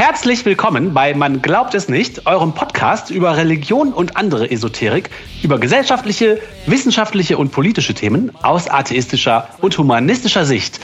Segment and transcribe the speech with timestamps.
[0.00, 5.10] herzlich willkommen bei Man glaubt es nicht, eurem Podcast über Religion und andere Esoterik,
[5.42, 10.80] über gesellschaftliche, wissenschaftliche und politische Themen aus atheistischer und humanistischer Sicht.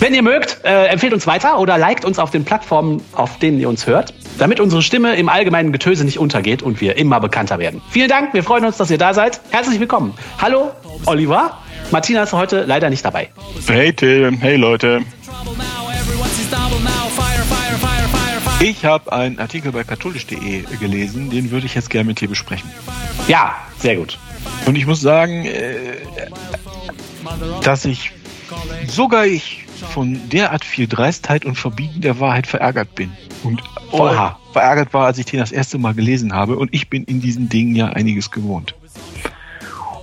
[0.00, 3.60] Wenn ihr mögt, äh, empfehlt uns weiter oder liked uns auf den Plattformen, auf denen
[3.60, 7.60] ihr uns hört, damit unsere Stimme im allgemeinen Getöse nicht untergeht und wir immer bekannter
[7.60, 7.80] werden.
[7.90, 9.40] Vielen Dank, wir freuen uns, dass ihr da seid.
[9.50, 10.14] Herzlich willkommen.
[10.42, 10.72] Hallo,
[11.06, 11.58] Oliver.
[11.92, 13.28] Martina ist heute leider nicht dabei.
[13.68, 15.02] Hey Tim, hey Leute.
[18.60, 22.68] Ich habe einen Artikel bei katholisch.de gelesen, den würde ich jetzt gerne mit dir besprechen.
[23.28, 24.18] Ja, sehr gut.
[24.66, 25.96] Und ich muss sagen, äh,
[27.62, 28.10] dass ich
[28.88, 33.12] sogar ich von derart viel Dreistheit und Verbiegen der Wahrheit verärgert bin.
[33.44, 33.62] Und
[33.92, 34.40] Oha.
[34.52, 36.56] verärgert war, als ich den das erste Mal gelesen habe.
[36.56, 38.74] Und ich bin in diesen Dingen ja einiges gewohnt.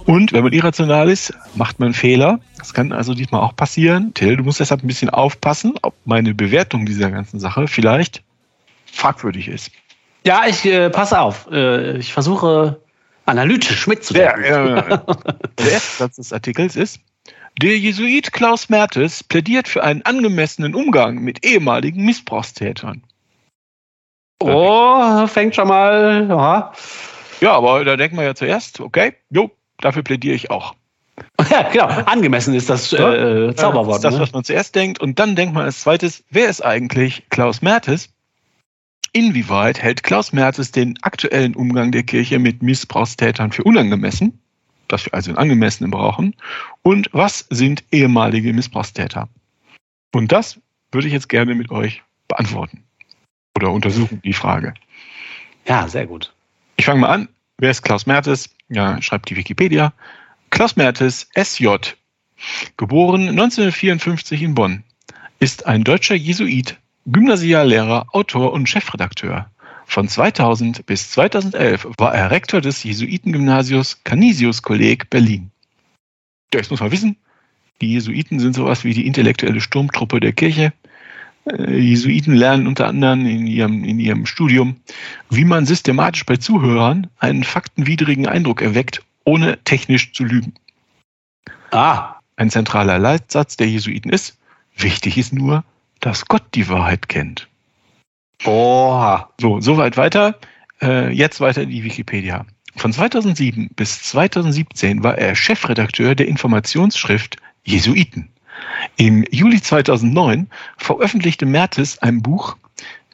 [0.06, 2.40] Und wenn man irrational ist, macht man Fehler.
[2.58, 4.14] Das kann also diesmal auch passieren.
[4.14, 8.24] Till, du musst deshalb ein bisschen aufpassen, ob meine Bewertung dieser ganzen Sache vielleicht
[8.96, 9.72] fragwürdig ist.
[10.26, 11.48] Ja, ich äh, passe auf.
[11.52, 12.82] Äh, ich versuche
[13.26, 14.44] analytisch mitzudenken.
[14.44, 15.00] Der, äh,
[15.60, 17.00] der erste Satz des Artikels ist,
[17.62, 23.04] der Jesuit Klaus Mertes plädiert für einen angemessenen Umgang mit ehemaligen Missbrauchstätern.
[24.42, 26.30] Oh, fängt schon mal.
[26.30, 26.74] Aha.
[27.40, 30.76] Ja, aber da denken wir ja zuerst, okay, jo, dafür plädiere ich auch.
[31.50, 31.86] Ja, genau.
[31.86, 33.88] Angemessen ist das äh, Zauberwort.
[33.88, 34.20] Das ist das, ne?
[34.22, 35.00] was man zuerst denkt.
[35.00, 38.10] Und dann denkt man als zweites, wer ist eigentlich Klaus Mertes?
[39.16, 44.42] Inwieweit hält Klaus Mertes den aktuellen Umgang der Kirche mit Missbrauchstätern für unangemessen?
[44.90, 46.36] Dass wir also einen angemessenen brauchen.
[46.82, 49.30] Und was sind ehemalige Missbrauchstäter?
[50.14, 50.60] Und das
[50.92, 52.84] würde ich jetzt gerne mit euch beantworten.
[53.56, 54.74] Oder untersuchen, die Frage.
[55.66, 56.34] Ja, sehr gut.
[56.76, 57.30] Ich fange mal an.
[57.58, 58.54] Wer ist Klaus Mertes?
[58.68, 59.94] Ja, schreibt die Wikipedia.
[60.50, 61.68] Klaus Mertes, SJ,
[62.76, 64.84] geboren 1954 in Bonn,
[65.40, 69.50] ist ein deutscher Jesuit, Gymnasiallehrer, Autor und Chefredakteur.
[69.86, 75.52] Von 2000 bis 2011 war er Rektor des Jesuitengymnasiums Canisius-Kolleg Berlin.
[76.50, 77.18] Das muss man wissen.
[77.82, 80.74] Die Jesuiten sind sowas wie die intellektuelle Sturmtruppe der Kirche.
[81.46, 84.78] Äh, Jesuiten lernen unter anderem in ihrem, in ihrem Studium,
[85.30, 90.54] wie man systematisch bei Zuhörern einen faktenwidrigen Eindruck erweckt, ohne technisch zu lügen.
[91.72, 92.16] Ah.
[92.38, 94.38] Ein zentraler Leitsatz der Jesuiten ist,
[94.76, 95.64] wichtig ist nur,
[96.06, 97.48] dass Gott die Wahrheit kennt.
[98.46, 99.32] Oha.
[99.42, 100.40] So, soweit weiter.
[100.80, 102.46] Äh, jetzt weiter in die Wikipedia.
[102.76, 108.30] Von 2007 bis 2017 war er Chefredakteur der Informationsschrift Jesuiten.
[108.98, 112.56] Im Juli 2009 veröffentlichte Mertes ein Buch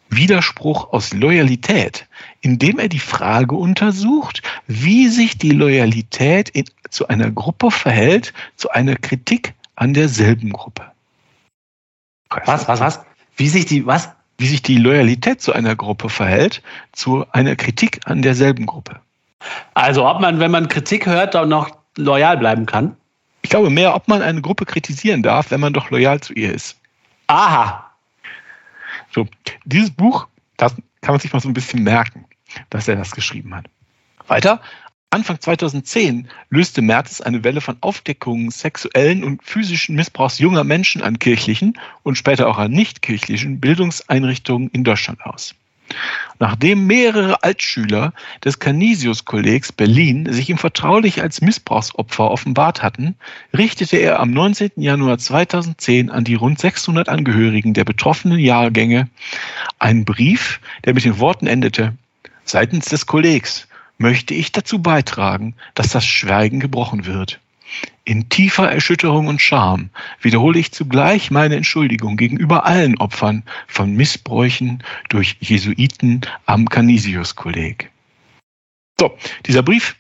[0.10, 2.08] Widerspruch aus Loyalität,
[2.42, 8.34] in dem er die Frage untersucht, wie sich die Loyalität in, zu einer Gruppe verhält,
[8.58, 10.91] zu einer Kritik an derselben Gruppe.
[12.46, 13.02] Was, was, was?
[13.36, 14.10] Wie sich die, was?
[14.38, 16.62] Wie sich die Loyalität zu einer Gruppe verhält,
[16.94, 19.00] zu einer Kritik an derselben Gruppe.
[19.74, 22.96] Also, ob man, wenn man Kritik hört, dann noch loyal bleiben kann?
[23.42, 26.54] Ich glaube mehr, ob man eine Gruppe kritisieren darf, wenn man doch loyal zu ihr
[26.54, 26.80] ist.
[27.28, 27.92] Aha.
[29.12, 29.28] So,
[29.66, 30.28] dieses Buch,
[30.58, 32.26] das kann man sich mal so ein bisschen merken,
[32.70, 33.66] dass er das geschrieben hat.
[34.28, 34.62] Weiter,
[35.14, 41.20] Anfang 2010 löste Mertes eine Welle von Aufdeckungen sexuellen und physischen Missbrauchs junger Menschen an
[41.20, 45.54] kirchlichen und später auch an nichtkirchlichen Bildungseinrichtungen in Deutschland aus.
[46.40, 48.14] Nachdem mehrere Altschüler
[48.46, 53.16] des Canisius-Kollegs Berlin sich ihm vertraulich als Missbrauchsopfer offenbart hatten,
[53.54, 54.72] richtete er am 19.
[54.78, 59.10] Januar 2010 an die rund 600 Angehörigen der betroffenen Jahrgänge
[59.78, 61.98] einen Brief, der mit den Worten endete,
[62.46, 63.68] seitens des Kollegs
[64.02, 67.40] möchte ich dazu beitragen, dass das Schweigen gebrochen wird.
[68.04, 74.84] In tiefer Erschütterung und Scham wiederhole ich zugleich meine Entschuldigung gegenüber allen Opfern von Missbräuchen
[75.08, 77.92] durch Jesuiten am Canisius-Kolleg.
[79.00, 79.96] So, dieser Brief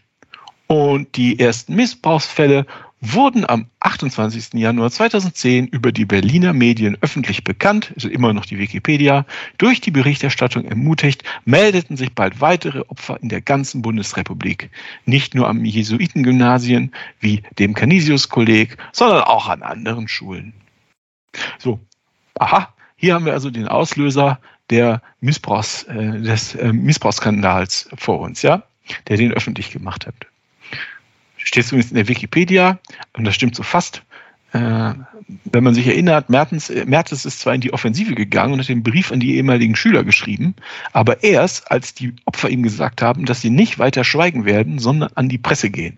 [0.68, 2.66] und die ersten Missbrauchsfälle
[3.02, 4.54] wurden am 28.
[4.54, 9.26] Januar 2010 über die Berliner Medien öffentlich bekannt, also immer noch die Wikipedia.
[9.58, 14.70] Durch die Berichterstattung ermutigt, meldeten sich bald weitere Opfer in der ganzen Bundesrepublik.
[15.06, 20.54] Nicht nur am Jesuitengymnasien wie dem Canisius-Kolleg, sondern auch an anderen Schulen.
[21.58, 21.80] So,
[22.36, 24.40] aha, hier haben wir also den Auslöser
[24.70, 28.64] der Missbrauchs, äh, des äh, Missbrauchsskandals vor uns, ja,
[29.08, 30.31] der den öffentlich gemacht hat
[31.44, 32.80] steht zumindest in der Wikipedia,
[33.14, 34.04] und das stimmt so fast.
[34.54, 34.94] Äh,
[35.46, 38.68] wenn man sich erinnert, Mertens, äh, Mertens ist zwar in die Offensive gegangen und hat
[38.68, 40.56] den Brief an die ehemaligen Schüler geschrieben,
[40.92, 45.12] aber erst, als die Opfer ihm gesagt haben, dass sie nicht weiter schweigen werden, sondern
[45.16, 45.98] an die Presse gehen.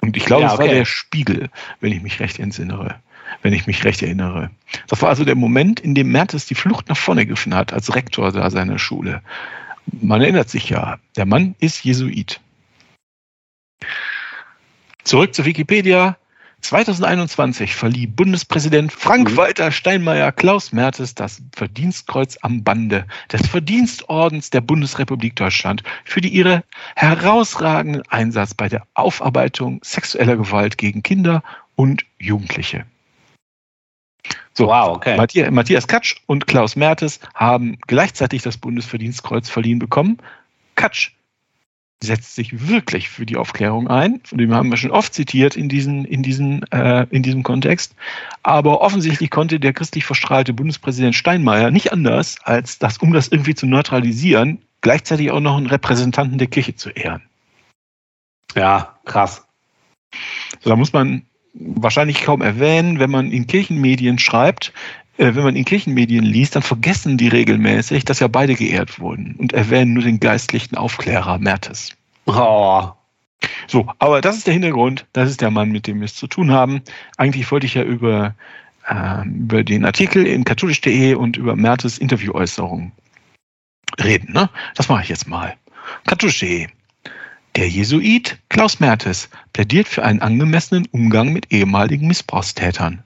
[0.00, 0.62] Und ich glaube, ja, okay.
[0.62, 1.50] es war der Spiegel,
[1.80, 2.96] wenn ich mich recht entsinnere.
[3.42, 4.50] wenn ich mich recht erinnere.
[4.86, 7.94] Das war also der Moment, in dem Mertes die Flucht nach vorne gegriffen hat, als
[7.94, 9.22] Rektor da seiner Schule.
[9.86, 12.40] Man erinnert sich ja, der Mann ist Jesuit.
[15.04, 16.16] Zurück zu Wikipedia.
[16.62, 19.70] 2021 verlieh Bundespräsident Frank-Walter.
[19.70, 26.64] Steinmeier Klaus Mertes das Verdienstkreuz am Bande des Verdienstordens der Bundesrepublik Deutschland für die ihre
[26.96, 31.42] herausragenden Einsatz bei der Aufarbeitung sexueller Gewalt gegen Kinder
[31.74, 32.86] und Jugendliche.
[34.54, 35.50] So, wow, okay.
[35.50, 40.16] Matthias Katsch und Klaus Mertes haben gleichzeitig das Bundesverdienstkreuz verliehen bekommen.
[40.76, 41.10] Katsch
[42.02, 44.20] setzt sich wirklich für die Aufklärung ein.
[44.24, 47.94] Von dem haben wir schon oft zitiert in, diesen, in, diesen, äh, in diesem Kontext.
[48.42, 53.54] Aber offensichtlich konnte der christlich verstrahlte Bundespräsident Steinmeier nicht anders, als das, um das irgendwie
[53.54, 57.22] zu neutralisieren, gleichzeitig auch noch einen Repräsentanten der Kirche zu ehren.
[58.54, 59.46] Ja, krass.
[60.60, 61.22] So, da muss man
[61.54, 64.72] wahrscheinlich kaum erwähnen, wenn man in Kirchenmedien schreibt,
[65.16, 69.52] wenn man in Kirchenmedien liest, dann vergessen die regelmäßig, dass ja beide geehrt wurden und
[69.52, 71.90] erwähnen nur den geistlichen Aufklärer Mertes.
[72.26, 72.88] Oh.
[73.66, 76.26] So, aber das ist der Hintergrund, das ist der Mann, mit dem wir es zu
[76.26, 76.82] tun haben.
[77.16, 78.34] Eigentlich wollte ich ja über,
[78.88, 82.92] äh, über den Artikel in katholisch.de und über Mertes Interviewäußerungen
[84.02, 84.32] reden.
[84.32, 84.48] Ne?
[84.74, 85.54] Das mache ich jetzt mal.
[86.06, 86.68] Katholisch.de.
[87.56, 93.03] Der Jesuit Klaus Mertes plädiert für einen angemessenen Umgang mit ehemaligen Missbrauchstätern.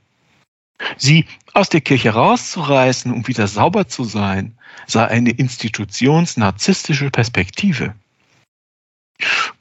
[0.97, 7.95] Sie aus der Kirche rauszureißen, um wieder sauber zu sein, sei eine institutionsnarzisstische Perspektive.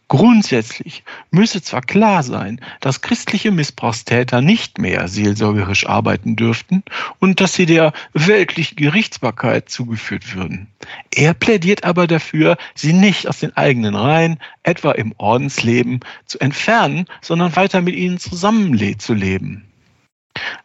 [0.09, 6.83] Grundsätzlich müsse zwar klar sein, dass christliche Missbrauchstäter nicht mehr seelsorgerisch arbeiten dürften
[7.19, 10.67] und dass sie der weltlichen Gerichtsbarkeit zugeführt würden.
[11.13, 17.07] Er plädiert aber dafür, sie nicht aus den eigenen Reihen, etwa im Ordensleben, zu entfernen,
[17.21, 19.67] sondern weiter mit ihnen zusammenzuleben.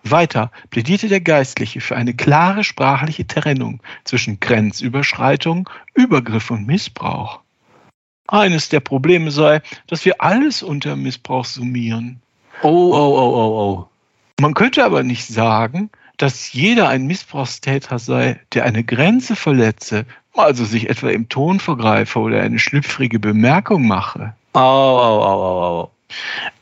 [0.02, 7.40] Weiter plädierte der Geistliche für eine klare sprachliche Trennung zwischen Grenzüberschreitung, Übergriff und Missbrauch.
[8.28, 12.20] Eines der Probleme sei, dass wir alles unter Missbrauch summieren.
[12.62, 13.88] Oh, oh, oh, oh, oh.
[14.40, 20.64] Man könnte aber nicht sagen, dass jeder ein Missbrauchstäter sei, der eine Grenze verletze, also
[20.64, 24.34] sich etwa im Ton vergreife oder eine schlüpfrige Bemerkung mache.
[24.54, 25.90] Oh, oh, oh, oh, oh.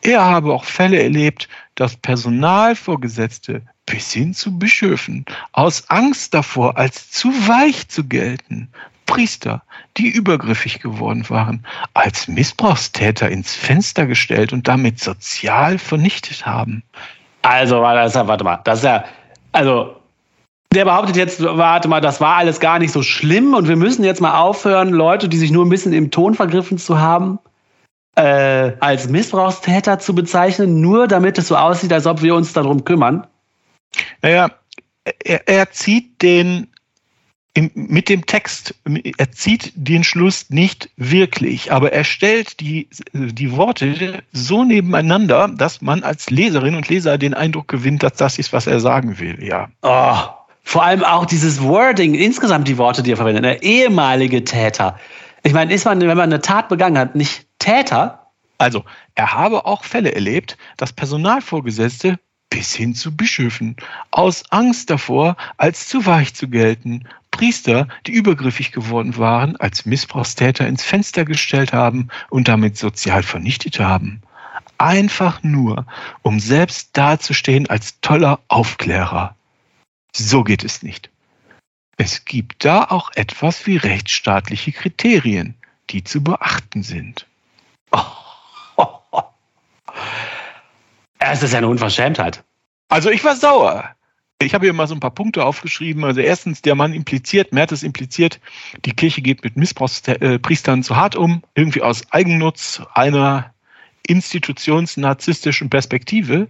[0.03, 7.11] Er habe auch Fälle erlebt, dass Personalvorgesetzte bis hin zu Bischöfen aus Angst davor, als
[7.11, 8.69] zu weich zu gelten,
[9.07, 9.63] Priester,
[9.97, 16.85] die übergriffig geworden waren, als Missbrauchstäter ins Fenster gestellt und damit sozial vernichtet haben.
[17.43, 19.05] Also, warte mal, das ist ja,
[19.51, 19.97] also,
[20.73, 24.05] der behauptet jetzt, warte mal, das war alles gar nicht so schlimm und wir müssen
[24.05, 27.41] jetzt mal aufhören, Leute, die sich nur ein bisschen im Ton vergriffen zu haben,
[28.17, 32.85] äh, als Missbrauchstäter zu bezeichnen, nur damit es so aussieht, als ob wir uns darum
[32.85, 33.27] kümmern.
[34.23, 34.51] Naja,
[35.25, 36.69] er, er zieht den
[37.55, 38.75] im, mit dem Text,
[39.17, 45.83] er zieht den Schluss nicht wirklich, aber er stellt die, die Worte so nebeneinander, dass
[45.83, 49.43] man als Leserin und Leser den Eindruck gewinnt, dass das ist, was er sagen will,
[49.43, 49.69] ja.
[49.83, 50.17] Oh,
[50.63, 54.99] vor allem auch dieses Wording, insgesamt die Worte, die er verwendet, der ehemalige Täter.
[55.43, 58.27] Ich meine, ist man, wenn man eine Tat begangen hat, nicht Täter?
[58.59, 58.85] Also,
[59.15, 62.19] er habe auch Fälle erlebt, dass Personalvorgesetzte
[62.51, 63.77] bis hin zu Bischöfen
[64.11, 70.67] aus Angst davor, als zu weich zu gelten, Priester, die übergriffig geworden waren, als Missbrauchstäter
[70.67, 74.21] ins Fenster gestellt haben und damit sozial vernichtet haben.
[74.79, 75.87] Einfach nur,
[76.23, 79.37] um selbst dazustehen als toller Aufklärer.
[80.13, 81.09] So geht es nicht.
[81.97, 85.55] Es gibt da auch etwas wie rechtsstaatliche Kriterien,
[85.91, 87.27] die zu beachten sind.
[91.23, 92.43] Es ist eine Unverschämtheit.
[92.89, 93.95] Also ich war sauer.
[94.43, 96.03] Ich habe hier mal so ein paar Punkte aufgeschrieben.
[96.03, 98.41] Also erstens, der Mann impliziert, Mertes impliziert,
[98.87, 103.53] die Kirche geht mit Missbrauchspriestern zu hart um, irgendwie aus Eigennutz einer
[104.07, 106.49] institutionsnarzisstischen Perspektive.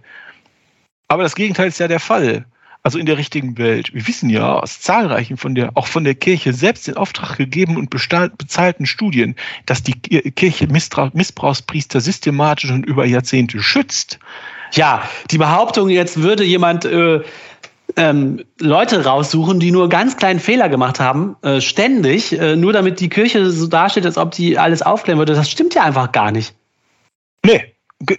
[1.09, 2.45] Aber das Gegenteil ist ja der Fall.
[2.83, 3.93] Also in der richtigen Welt.
[3.93, 7.77] Wir wissen ja aus zahlreichen von der, auch von der Kirche selbst in Auftrag gegeben
[7.77, 9.35] und bezahlten Studien,
[9.67, 14.17] dass die Kirche Missbrauchspriester systematisch und über Jahrzehnte schützt.
[14.73, 17.21] Ja, die Behauptung, jetzt würde jemand äh,
[17.97, 22.99] ähm, Leute raussuchen, die nur ganz kleinen Fehler gemacht haben, äh, ständig, äh, nur damit
[22.99, 25.33] die Kirche so dasteht, als ob die alles aufklären würde.
[25.33, 26.55] Das stimmt ja einfach gar nicht.
[27.45, 27.73] Nee,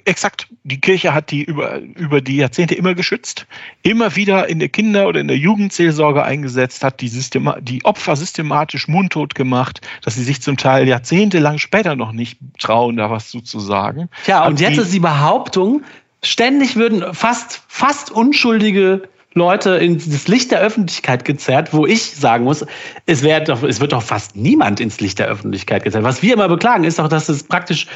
[0.04, 0.48] exakt.
[0.64, 3.46] Die Kirche hat die über, über die Jahrzehnte immer geschützt,
[3.82, 8.16] immer wieder in der Kinder- oder in der Jugendseelsorge eingesetzt, hat die, Systema die Opfer
[8.16, 13.30] systematisch mundtot gemacht, dass sie sich zum Teil jahrzehntelang später noch nicht trauen, da was
[13.30, 14.08] zu sagen.
[14.26, 15.82] Ja, und jetzt ist die Behauptung,
[16.24, 22.64] Ständig würden fast, fast unschuldige Leute ins Licht der Öffentlichkeit gezerrt, wo ich sagen muss,
[23.06, 26.04] es, doch, es wird doch fast niemand ins Licht der Öffentlichkeit gezerrt.
[26.04, 27.88] Was wir immer beklagen, ist doch, dass es praktisch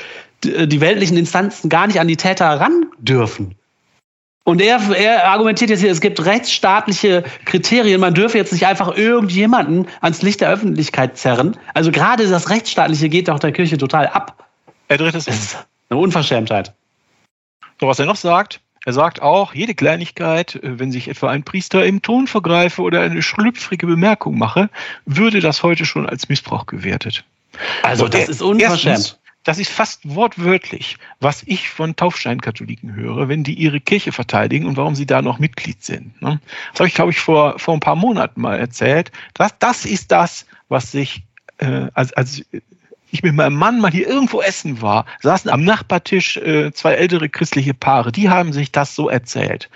[0.47, 3.55] die weltlichen Instanzen gar nicht an die Täter ran dürfen.
[4.45, 8.97] Und er, er argumentiert jetzt hier, es gibt rechtsstaatliche Kriterien, man dürfe jetzt nicht einfach
[8.97, 11.57] irgendjemanden ans Licht der Öffentlichkeit zerren.
[11.75, 14.47] Also gerade das Rechtsstaatliche geht doch der Kirche total ab.
[14.87, 16.73] Er dreht es Das ist eine Unverschämtheit.
[17.81, 21.43] So, was er noch sagt, er sagt auch, jede Kleinigkeit, äh, wenn sich etwa ein
[21.43, 24.71] Priester im Ton vergreife oder eine schlüpfrige Bemerkung mache,
[25.07, 27.25] würde das heute schon als Missbrauch gewertet.
[27.83, 28.87] Also das ist unverschämt.
[28.87, 34.67] Erstens, das ist fast wortwörtlich, was ich von Taufsteinkatholiken höre, wenn die ihre Kirche verteidigen
[34.67, 36.21] und warum sie da noch Mitglied sind.
[36.21, 36.41] Ne?
[36.73, 39.13] Das habe ich, glaube ich, vor, vor ein paar Monaten mal erzählt.
[39.35, 41.23] Das, das ist das, was sich,
[41.59, 42.45] äh, als, als
[43.13, 47.29] ich mit meinem Mann mal hier irgendwo essen war, saßen am Nachbartisch äh, zwei ältere
[47.29, 49.71] christliche Paare, die haben sich das so erzählt.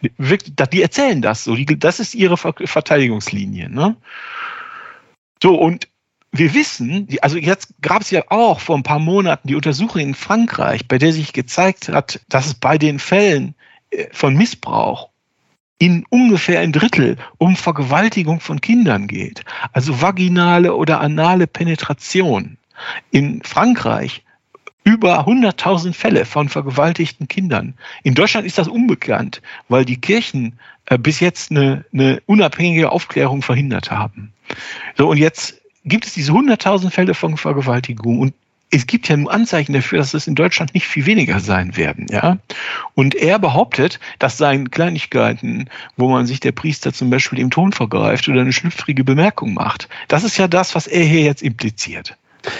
[0.00, 3.68] Die erzählen das so, das ist ihre Verteidigungslinie.
[3.68, 3.94] Ne?
[5.42, 5.86] So, und
[6.32, 10.14] wir wissen, also jetzt gab es ja auch vor ein paar Monaten die Untersuchung in
[10.14, 13.54] Frankreich, bei der sich gezeigt hat, dass es bei den Fällen
[13.90, 15.10] äh, von Missbrauch
[15.78, 19.44] in ungefähr ein Drittel um Vergewaltigung von Kindern geht.
[19.72, 22.56] Also vaginale oder anale Penetration
[23.10, 24.24] in Frankreich
[24.84, 27.74] über 100.000 Fälle von vergewaltigten Kindern.
[28.04, 33.42] In Deutschland ist das unbekannt, weil die Kirchen äh, bis jetzt eine, eine unabhängige Aufklärung
[33.42, 34.32] verhindert haben.
[34.96, 38.34] So, und jetzt gibt es diese 100.000 Fälle von Vergewaltigung und
[38.74, 42.06] es gibt ja nur Anzeichen dafür, dass es in Deutschland nicht viel weniger sein werden,
[42.10, 42.38] ja.
[42.94, 47.72] Und er behauptet, dass seien Kleinigkeiten, wo man sich der Priester zum Beispiel im Ton
[47.72, 49.90] vergreift oder eine schlüpfrige Bemerkung macht.
[50.08, 52.16] Das ist ja das, was er hier jetzt impliziert.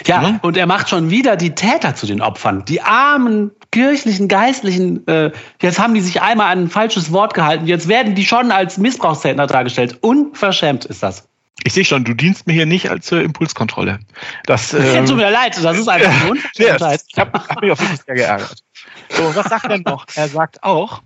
[0.06, 0.40] Ja, mhm.
[0.42, 2.64] und er macht schon wieder die Täter zu den Opfern.
[2.66, 7.66] Die armen kirchlichen Geistlichen, äh, jetzt haben die sich einmal an ein falsches Wort gehalten,
[7.66, 9.98] jetzt werden die schon als Missbrauchstäter dargestellt.
[10.02, 11.26] Unverschämt ist das.
[11.64, 14.00] Ich sehe schon, du dienst mir hier nicht als äh, Impulskontrolle.
[14.46, 17.02] Das äh, tut mir leid, das ist einfach eine Unverschämtheit.
[17.06, 18.62] ich habe hab mich auch wirklich sehr geärgert.
[19.10, 20.06] So, was sagt er noch?
[20.14, 21.02] Er sagt auch,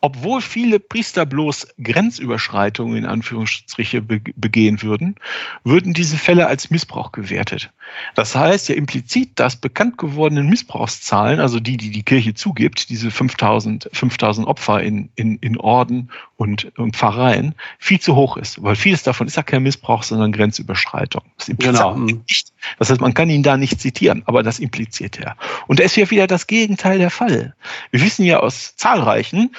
[0.00, 5.16] obwohl viele Priester bloß Grenzüberschreitungen in Anführungsstriche begehen würden,
[5.64, 7.72] würden diese Fälle als Missbrauch gewertet.
[8.14, 13.10] Das heißt ja implizit, dass bekannt gewordenen Missbrauchszahlen, also die, die die Kirche zugibt, diese
[13.10, 18.76] 5000, 5000 Opfer in, in, in Orden und, und Pfarreien, viel zu hoch ist, weil
[18.76, 21.22] vieles davon ist ja kein Missbrauch, sondern Grenzüberschreitung.
[21.38, 21.98] Das genau.
[21.98, 22.52] Nicht.
[22.78, 25.36] Das heißt, man kann ihn da nicht zitieren, aber das impliziert er.
[25.66, 27.56] Und da ist ja wieder das Gegenteil der Fall.
[27.90, 29.50] Wir wissen ja aus zahlreichen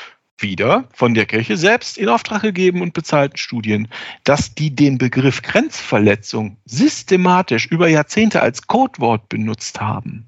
[0.42, 3.88] wieder von der Kirche selbst in Auftrag gegeben und bezahlten Studien,
[4.24, 10.28] dass die den Begriff Grenzverletzung systematisch über Jahrzehnte als Codewort benutzt haben,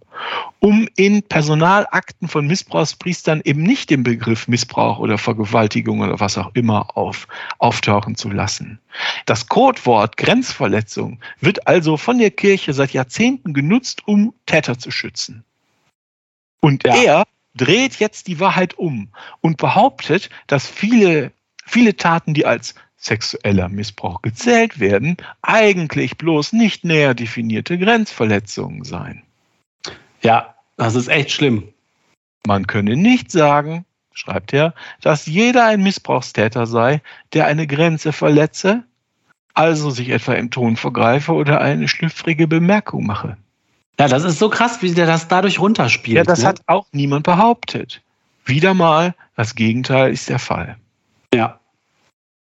[0.60, 6.52] um in Personalakten von Missbrauchspriestern eben nicht den Begriff Missbrauch oder Vergewaltigung oder was auch
[6.54, 7.28] immer auf,
[7.60, 8.80] auftauchen zu lassen.
[9.26, 15.44] Das Codewort Grenzverletzung wird also von der Kirche seit Jahrzehnten genutzt, um Täter zu schützen.
[16.62, 16.96] Und ja.
[16.96, 17.24] er
[17.56, 19.10] dreht jetzt die Wahrheit um
[19.42, 21.32] und behauptet, dass viele,
[21.66, 29.24] viele Taten, die als sexueller Missbrauch gezählt werden, eigentlich bloß nicht näher definierte Grenzverletzungen seien.
[30.22, 31.70] Ja, das ist echt schlimm.
[32.46, 37.02] Man könne nicht sagen, schreibt er, dass jeder ein Missbrauchstäter sei,
[37.34, 38.84] der eine Grenze verletze,
[39.54, 43.38] also sich etwa im Ton vergreife oder eine schlüpfrige Bemerkung mache.
[44.02, 46.18] Ja, das ist so krass, wie der das dadurch runterspielt.
[46.18, 46.48] Ja, das ne?
[46.48, 48.02] hat auch niemand behauptet.
[48.46, 50.78] Wieder mal, das Gegenteil ist der Fall.
[51.32, 51.60] Ja.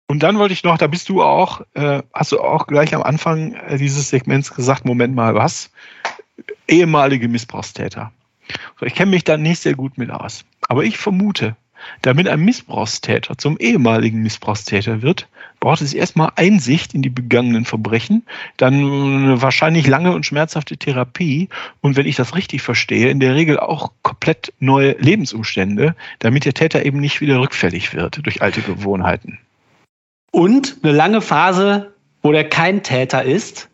[0.08, 3.04] Und dann wollte ich noch, da bist du auch, äh, hast du auch gleich am
[3.04, 5.72] Anfang äh, dieses Segments gesagt, Moment mal, was?
[6.68, 8.12] Ehemalige Missbrauchstäter.
[8.78, 10.44] So, ich kenne mich da nicht sehr gut mit aus.
[10.68, 11.56] Aber ich vermute,
[12.02, 15.28] damit ein Missbrauchstäter zum ehemaligen Missbrauchstäter wird,
[15.60, 18.24] braucht es erstmal Einsicht in die begangenen Verbrechen,
[18.58, 21.50] dann wahrscheinlich lange und schmerzhafte Therapie
[21.82, 26.54] und wenn ich das richtig verstehe, in der Regel auch komplett neue Lebensumstände, damit der
[26.54, 29.40] Täter eben nicht wieder rückfällig wird durch alte Gewohnheiten.
[30.32, 33.70] Und eine lange Phase, wo der kein Täter ist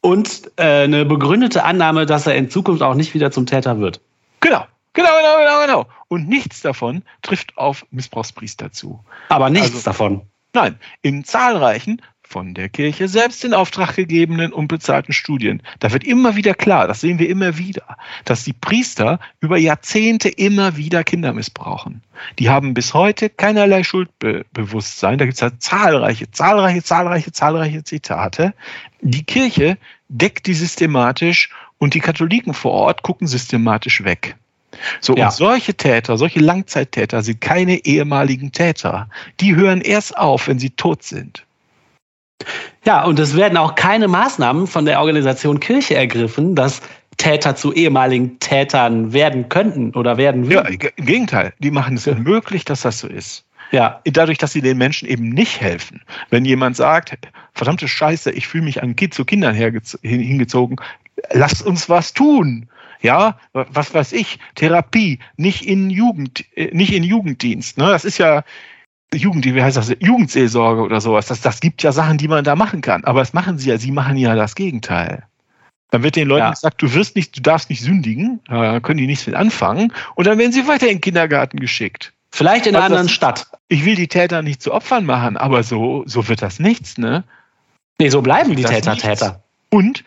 [0.00, 4.00] und äh, eine begründete Annahme, dass er in Zukunft auch nicht wieder zum Täter wird.
[4.40, 4.66] Genau.
[4.92, 5.86] Genau, genau, genau, genau.
[6.08, 9.04] Und nichts davon trifft auf Missbrauchspriester zu.
[9.28, 10.22] Aber nichts also, davon.
[10.54, 15.62] Nein, in zahlreichen von der Kirche selbst in Auftrag gegebenen und bezahlten Studien.
[15.78, 20.28] Da wird immer wieder klar, das sehen wir immer wieder, dass die Priester über Jahrzehnte
[20.28, 22.02] immer wieder Kinder missbrauchen.
[22.38, 25.18] Die haben bis heute keinerlei Schuldbewusstsein.
[25.18, 28.52] Da gibt es ja zahlreiche, zahlreiche, zahlreiche, zahlreiche Zitate.
[29.00, 29.78] Die Kirche
[30.08, 34.36] deckt die systematisch und die Katholiken vor Ort gucken systematisch weg.
[35.00, 35.26] So, ja.
[35.26, 39.08] und solche Täter, solche Langzeittäter sind keine ehemaligen Täter.
[39.40, 41.44] Die hören erst auf, wenn sie tot sind.
[42.84, 46.80] Ja, und es werden auch keine Maßnahmen von der Organisation Kirche ergriffen, dass
[47.16, 50.78] Täter zu ehemaligen Tätern werden könnten oder werden würden.
[50.80, 53.44] Ja, im Gegenteil, die machen es unmöglich, dass das so ist.
[53.72, 54.00] Ja.
[54.04, 56.00] Dadurch, dass sie den Menschen eben nicht helfen.
[56.30, 57.18] Wenn jemand sagt,
[57.52, 60.76] verdammte Scheiße, ich fühle mich an kind zu Kindern hingezogen,
[61.32, 62.68] lasst uns was tun.
[63.00, 67.78] Ja, was weiß ich, Therapie, nicht in Jugend, äh, nicht in Jugenddienst.
[67.78, 67.86] Ne?
[67.86, 68.44] Das ist ja
[69.14, 71.26] Jugend, wie heißt das, Jugendseelsorge oder sowas.
[71.26, 73.04] Das, das gibt ja Sachen, die man da machen kann.
[73.04, 75.24] Aber das machen sie ja, sie machen ja das Gegenteil.
[75.90, 76.50] Dann wird den Leuten ja.
[76.50, 80.26] gesagt, du wirst nicht, du darfst nicht sündigen, dann können die nichts mit anfangen und
[80.26, 82.12] dann werden sie weiter in den Kindergarten geschickt.
[82.30, 83.46] Vielleicht in einer anderen Stadt.
[83.68, 87.24] Ich will die Täter nicht zu Opfern machen, aber so, so wird das nichts, ne?
[87.98, 89.06] Nee, so bleiben die Täter nichts.
[89.06, 89.42] Täter.
[89.70, 90.04] Und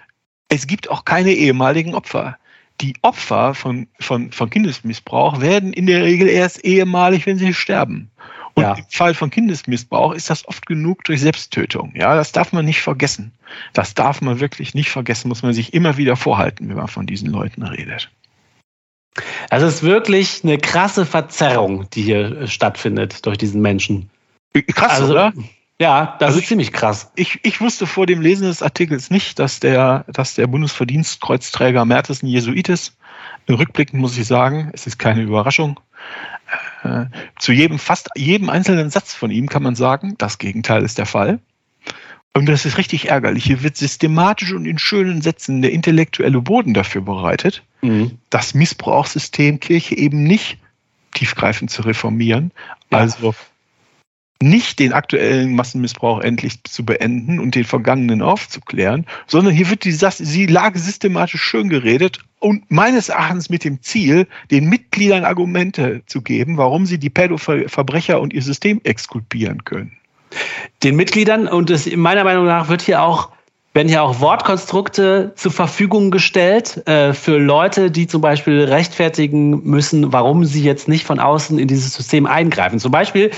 [0.50, 2.38] es gibt auch keine ehemaligen Opfer.
[2.80, 8.10] Die Opfer von, von, von Kindesmissbrauch werden in der Regel erst ehemalig, wenn sie sterben.
[8.54, 8.74] Und ja.
[8.74, 11.94] im Fall von Kindesmissbrauch ist das oft genug durch Selbsttötung.
[11.96, 13.32] Ja, das darf man nicht vergessen.
[13.74, 17.06] Das darf man wirklich nicht vergessen, muss man sich immer wieder vorhalten, wenn man von
[17.06, 18.10] diesen Leuten redet.
[19.50, 24.10] Also es ist wirklich eine krasse Verzerrung, die hier stattfindet durch diesen Menschen.
[24.74, 25.34] Krass, also, oder?
[25.82, 27.12] Ja, das also ist ich, ziemlich krass.
[27.16, 32.22] Ich, ich wusste vor dem Lesen des Artikels nicht, dass der, dass der Bundesverdienstkreuzträger Mertes
[32.22, 32.96] ein Jesuit ist.
[33.50, 35.80] Rückblickend muss ich sagen, es ist keine Überraschung.
[36.84, 37.06] Äh,
[37.40, 41.08] zu jedem, fast jedem einzelnen Satz von ihm kann man sagen, das Gegenteil ist der
[41.08, 41.40] Fall.
[42.36, 43.44] Und das ist richtig ärgerlich.
[43.44, 48.20] Hier wird systematisch und in schönen Sätzen der intellektuelle Boden dafür bereitet, mhm.
[48.30, 50.60] das Missbrauchssystem Kirche eben nicht
[51.16, 52.52] tiefgreifend zu reformieren.
[52.92, 53.00] Ja.
[53.00, 53.34] Also
[54.42, 59.98] nicht den aktuellen Massenmissbrauch endlich zu beenden und den vergangenen aufzuklären, sondern hier wird die,
[60.20, 66.22] die Lage systematisch schön geredet und meines Erachtens mit dem Ziel, den Mitgliedern Argumente zu
[66.22, 69.98] geben, warum sie die Pädoverbrecher und ihr System exkulpieren können.
[70.84, 73.32] Den Mitgliedern und es meiner Meinung nach wird hier auch
[73.74, 80.12] werden hier auch Wortkonstrukte zur Verfügung gestellt äh, für Leute, die zum Beispiel rechtfertigen müssen,
[80.12, 82.80] warum sie jetzt nicht von außen in dieses System eingreifen.
[82.80, 83.32] Zum Beispiel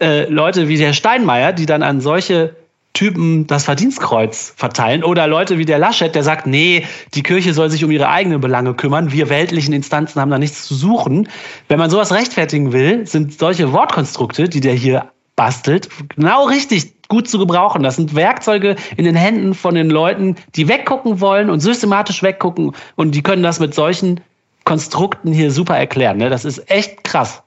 [0.00, 2.54] äh, Leute wie der Steinmeier, die dann an solche
[2.92, 7.70] Typen das Verdienstkreuz verteilen oder Leute wie der Laschet, der sagt, nee, die Kirche soll
[7.70, 11.28] sich um ihre eigenen Belange kümmern, wir weltlichen Instanzen haben da nichts zu suchen.
[11.68, 17.28] Wenn man sowas rechtfertigen will, sind solche Wortkonstrukte, die der hier bastelt, genau richtig gut
[17.28, 17.82] zu gebrauchen.
[17.82, 22.72] Das sind Werkzeuge in den Händen von den Leuten, die weggucken wollen und systematisch weggucken.
[22.96, 24.20] Und die können das mit solchen
[24.64, 26.16] Konstrukten hier super erklären.
[26.16, 26.30] Ne?
[26.30, 27.42] Das ist echt krass.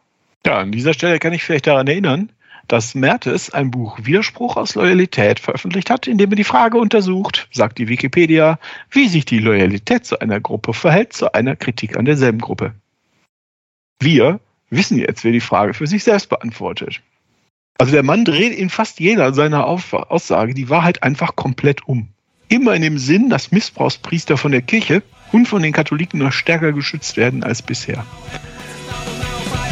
[0.46, 2.30] Ja, an dieser Stelle kann ich vielleicht daran erinnern,
[2.68, 7.48] dass Mertes ein Buch Widerspruch aus Loyalität veröffentlicht hat, in dem er die Frage untersucht,
[7.52, 8.60] sagt die Wikipedia,
[8.92, 12.74] wie sich die Loyalität zu einer Gruppe verhält zu einer Kritik an derselben Gruppe.
[14.00, 17.02] Wir wissen jetzt, wer die Frage für sich selbst beantwortet.
[17.78, 22.10] Also der Mann dreht in fast jeder seiner Aussage die Wahrheit einfach komplett um.
[22.48, 26.72] Immer in dem Sinn, dass Missbrauchspriester von der Kirche und von den Katholiken noch stärker
[26.72, 28.06] geschützt werden als bisher.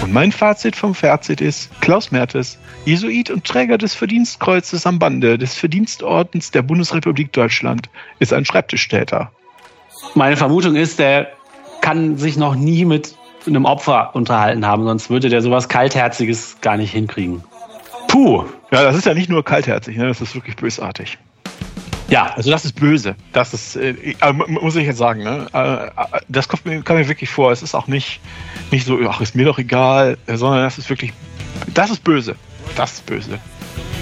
[0.01, 5.37] Und mein Fazit vom Fazit ist, Klaus Mertes, Jesuit und Träger des Verdienstkreuzes am Bande
[5.37, 7.87] des Verdienstordens der Bundesrepublik Deutschland,
[8.17, 9.31] ist ein Schreibtischtäter.
[10.15, 11.27] Meine Vermutung ist, der
[11.81, 16.77] kann sich noch nie mit einem Opfer unterhalten haben, sonst würde der sowas Kaltherziges gar
[16.77, 17.43] nicht hinkriegen.
[18.11, 18.43] Puh.
[18.71, 20.07] Ja, das ist ja nicht nur kaltherzig, ne?
[20.07, 21.17] das ist wirklich bösartig.
[22.09, 23.15] Ja, also das ist böse.
[23.31, 25.47] Das ist, äh, äh muss ich jetzt sagen, ne?
[25.53, 27.53] Äh, äh, das kommt mir, kam mir wirklich vor.
[27.53, 28.19] Es ist auch nicht,
[28.69, 31.13] nicht so, ach, ist mir doch egal, sondern das ist wirklich,
[31.73, 32.35] das ist böse.
[32.75, 33.39] Das ist böse.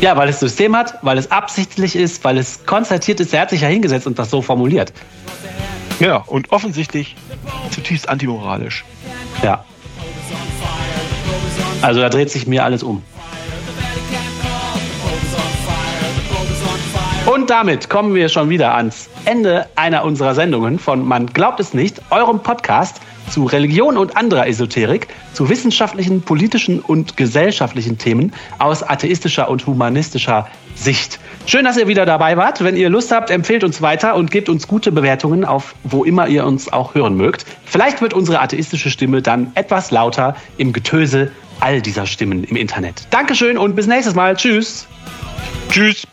[0.02, 3.52] Ja, weil es System hat, weil es absichtlich ist, weil es konstatiert ist, er hat
[3.52, 4.92] sich ja hingesetzt und das so formuliert.
[6.00, 7.16] Ja, und offensichtlich
[7.70, 8.86] zutiefst antimoralisch.
[9.44, 9.66] Ja.
[11.84, 13.04] Also da dreht sich mir alles um.
[17.32, 21.76] Und damit kommen wir schon wieder ans Ende einer unserer Sendungen von Man glaubt es
[21.76, 28.82] nicht, eurem Podcast zu Religion und anderer Esoterik, zu wissenschaftlichen, politischen und gesellschaftlichen Themen aus
[28.82, 31.20] atheistischer und humanistischer Sicht.
[31.46, 32.64] Schön, dass ihr wieder dabei wart.
[32.64, 36.28] Wenn ihr Lust habt, empfehlt uns weiter und gebt uns gute Bewertungen auf wo immer
[36.28, 37.46] ihr uns auch hören mögt.
[37.64, 43.04] Vielleicht wird unsere atheistische Stimme dann etwas lauter im Getöse all dieser Stimmen im Internet.
[43.12, 44.36] Dankeschön und bis nächstes Mal.
[44.36, 44.88] Tschüss.
[45.70, 46.09] Tschüss.